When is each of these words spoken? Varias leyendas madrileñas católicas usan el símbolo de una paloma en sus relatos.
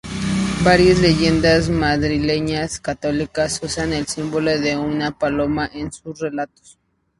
Varias 0.63 0.97
leyendas 0.97 1.69
madrileñas 1.69 2.79
católicas 2.79 3.59
usan 3.61 3.93
el 3.93 4.07
símbolo 4.07 4.49
de 4.59 4.75
una 4.75 5.11
paloma 5.11 5.69
en 5.71 5.91
sus 5.91 6.19
relatos. 6.19 6.79